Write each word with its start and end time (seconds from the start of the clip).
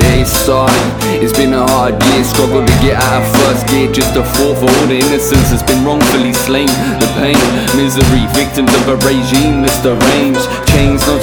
it 0.00 0.26
started. 0.26 0.80
It's 1.20 1.36
been 1.36 1.52
a 1.52 1.66
hard 1.66 2.00
year, 2.02 2.24
struggle 2.24 2.64
to 2.64 2.76
get 2.80 2.96
out 2.96 3.22
of 3.22 3.26
first 3.42 3.66
gear. 3.68 3.90
Just 3.92 4.16
a 4.16 4.22
thought 4.22 4.56
for 4.58 4.68
all 4.70 4.86
the 4.86 4.98
innocence 4.98 5.50
that's 5.50 5.62
been 5.62 5.84
wrongfully 5.84 6.32
slain. 6.32 6.70
The 7.02 7.10
pain, 7.18 7.38
misery, 7.76 8.24
victims 8.32 8.72
of 8.74 8.88
a 8.88 8.96
regime 9.04 9.62
that's 9.62 9.82
deranged. 9.82 10.46
Chains, 10.70 11.04
no 11.06 11.18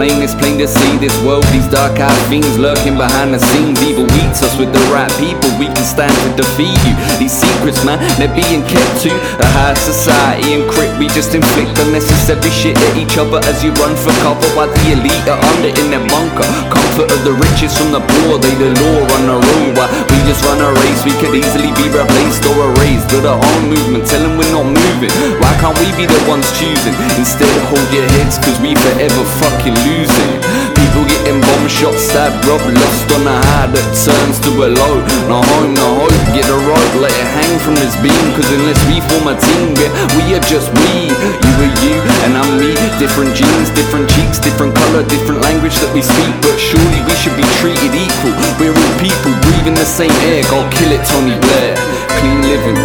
complain. 0.00 0.22
It's 0.22 0.34
plain 0.34 0.58
to 0.58 0.68
see 0.68 0.96
this 0.96 1.12
world, 1.24 1.44
these 1.52 1.68
dark 1.68 1.98
eyed 2.00 2.22
fiends 2.28 2.56
lurking 2.58 2.96
behind 2.96 3.34
the 3.34 3.38
scenes. 3.38 3.80
Evil 3.82 4.08
eats 4.24 4.42
us 4.42 4.56
with 4.56 4.72
the 4.72 4.80
right 4.88 5.10
people, 5.20 5.50
we 5.60 5.66
can 5.66 5.84
stand 5.84 6.12
to 6.24 6.30
defeat 6.40 6.76
you. 6.88 6.94
These 7.20 7.36
secrets, 7.36 7.84
man, 7.84 8.00
they're 8.16 8.32
being 8.32 8.64
kept 8.64 9.04
to 9.04 9.12
a 9.12 9.48
high 9.60 9.74
society 9.76 10.56
and 10.56 10.64
crypt. 10.72 10.96
We 10.98 11.08
just 11.12 11.34
inflict 11.34 11.76
unnecessary 11.80 12.52
shit 12.52 12.76
at 12.76 12.96
each 12.96 13.18
other 13.20 13.40
as 13.44 13.60
you 13.64 13.72
run 13.76 13.92
for 13.96 14.12
cover 14.24 14.48
while 14.56 14.72
the 14.72 14.84
elite 14.92 15.28
are 15.28 15.40
under 15.52 15.68
in 15.68 15.92
their 15.92 16.04
bunker. 16.08 16.48
Comfort 16.72 17.08
of 17.12 17.20
the 17.24 17.34
riches 17.36 17.76
from 17.76 17.92
the 17.92 18.00
poor, 18.00 18.40
they 18.40 18.54
the 18.56 18.72
law 18.80 19.00
on 19.16 19.22
the 19.28 19.36
road. 19.36 19.70
While 19.76 19.90
we 20.08 20.16
just 20.24 20.40
run 20.48 20.60
a 20.60 20.70
race, 20.80 21.04
we 21.04 21.12
could 21.20 21.36
easily 21.36 21.72
be 21.76 21.86
replaced 21.92 22.44
or 22.48 22.72
erased. 22.72 23.08
Build 23.12 23.26
our 23.26 23.40
own 23.40 23.62
movement, 23.68 24.08
tell 24.08 24.22
them 24.22 24.40
we're 24.40 24.52
not 24.52 24.64
moving. 24.64 25.12
Why 25.40 25.52
can't 25.60 25.76
we 25.76 25.88
be 25.96 26.06
the 26.08 26.20
ones 26.24 26.48
choosing? 26.56 26.94
Instead, 27.20 27.52
hold 27.68 27.88
your 27.92 28.06
heads, 28.16 28.40
cause 28.40 28.56
we 28.60 28.72
forever 28.76 29.22
fucking 29.44 29.76
losing. 29.90 30.32
People 30.78 31.02
getting 31.06 31.38
bomb 31.42 31.66
shot, 31.66 31.94
stabbed, 31.98 32.38
robbed, 32.46 32.70
lost 32.70 33.08
on 33.14 33.26
a 33.26 33.36
high 33.50 33.68
that 33.70 33.86
turns 33.94 34.38
to 34.46 34.50
a 34.66 34.68
low. 34.70 34.96
No 35.26 35.42
home, 35.42 35.74
no 35.74 36.06
hope, 36.06 36.14
get 36.34 36.46
a 36.46 36.58
rope, 36.66 36.94
let 37.02 37.12
it 37.14 37.28
hang 37.34 37.54
from 37.62 37.74
this 37.78 37.94
beam. 37.98 38.24
Cause 38.34 38.48
unless 38.54 38.80
we 38.86 39.02
form 39.10 39.30
a 39.30 39.34
team, 39.38 39.74
yeah, 39.78 39.90
we 40.18 40.34
are 40.34 40.44
just 40.46 40.70
we. 40.78 41.10
You 41.10 41.52
are 41.66 41.74
you, 41.82 41.96
and 42.26 42.38
I'm 42.38 42.50
me. 42.58 42.74
Different 43.02 43.34
genes, 43.34 43.70
different 43.74 44.06
cheeks, 44.14 44.38
different 44.38 44.74
color, 44.74 45.02
different 45.06 45.42
language 45.42 45.76
that 45.82 45.90
we 45.94 46.02
speak. 46.02 46.34
But 46.42 46.56
surely 46.58 47.00
we 47.06 47.14
should 47.18 47.36
be 47.38 47.46
treated 47.58 47.92
equal. 47.94 48.34
We're 48.58 48.74
all 48.74 48.94
people, 49.02 49.32
breathing 49.46 49.74
the 49.74 49.88
same 49.88 50.14
air. 50.30 50.42
God 50.50 50.70
kill 50.74 50.90
it, 50.94 51.02
Tony 51.08 51.36
Blair. 51.38 51.74
Clean 52.18 52.40
living, 52.46 52.78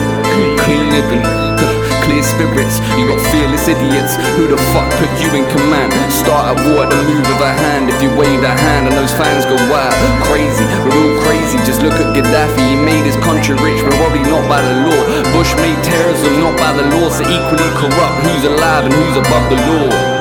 clean 0.63 0.85
living. 0.89 1.44
Spirits, 2.25 2.81
you 2.97 3.05
got 3.05 3.21
fearless 3.29 3.69
idiots. 3.69 4.17
Who 4.33 4.49
the 4.49 4.57
fuck 4.73 4.89
put 4.97 5.11
you 5.21 5.29
in 5.37 5.45
command? 5.53 5.93
Start 6.09 6.51
a 6.51 6.53
war 6.65 6.83
at 6.83 6.89
the 6.89 6.97
move 7.05 7.21
of 7.21 7.39
a 7.39 7.53
hand. 7.53 7.89
If 7.89 8.01
you 8.01 8.09
wave 8.17 8.41
a 8.41 8.49
hand 8.49 8.89
and 8.89 8.95
those 8.97 9.13
fans 9.13 9.45
go 9.45 9.53
wild, 9.69 9.93
crazy, 10.25 10.65
we're 10.83 10.97
all 10.97 11.15
crazy. 11.21 11.61
Just 11.69 11.85
look 11.85 11.93
at 11.93 12.17
Gaddafi, 12.17 12.65
he 12.65 12.75
made 12.75 13.05
his 13.05 13.15
country 13.21 13.53
rich, 13.61 13.79
but 13.85 13.93
probably 14.01 14.25
not 14.25 14.49
by 14.49 14.59
the 14.59 14.73
law. 14.89 15.01
Bush 15.37 15.53
made 15.61 15.77
terrorism, 15.85 16.41
not 16.41 16.57
by 16.57 16.73
the 16.73 16.83
law, 16.97 17.13
so 17.13 17.21
equally 17.23 17.69
corrupt. 17.77 18.15
Who's 18.25 18.43
alive 18.43 18.89
and 18.89 18.93
who's 18.93 19.17
above 19.21 19.45
the 19.53 19.59
law? 19.69 20.14